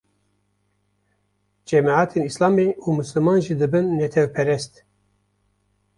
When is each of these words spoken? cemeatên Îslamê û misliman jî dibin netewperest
cemeatên 1.67 2.23
Îslamê 2.29 2.67
û 2.85 2.87
misliman 2.99 3.39
jî 3.45 3.53
dibin 3.61 3.85
netewperest 3.99 4.73